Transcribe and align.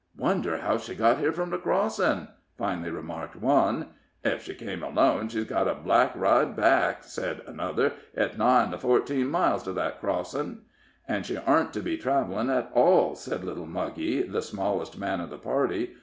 "Wonder 0.17 0.57
how 0.57 0.79
she 0.79 0.95
got 0.95 1.19
here 1.19 1.31
from 1.31 1.51
the 1.51 1.59
crossin'?" 1.59 2.27
finally 2.57 2.89
remarked 2.89 3.35
one. 3.35 3.89
"Ef 4.23 4.41
she 4.43 4.55
came 4.55 4.81
alone, 4.81 5.29
she's 5.29 5.43
got 5.45 5.67
a 5.67 5.75
black 5.75 6.13
ride 6.15 6.55
back," 6.55 7.03
said 7.03 7.41
another. 7.45 7.91
"It's 8.15 8.35
nigh 8.35 8.63
onto 8.65 8.79
fourteen 8.79 9.27
miles 9.29 9.61
to 9.61 9.73
that 9.73 9.99
crossin'." 10.01 10.61
"An' 11.07 11.21
she 11.21 11.35
orten't 11.37 11.73
to 11.73 11.81
be 11.81 11.97
travelin' 11.97 12.49
at 12.49 12.71
all," 12.73 13.13
said 13.13 13.43
little 13.43 13.67
Muggy, 13.67 14.23
the 14.23 14.41
smallest 14.41 14.97
man 14.97 15.21
of 15.21 15.29
the 15.29 15.37
party. 15.37 15.91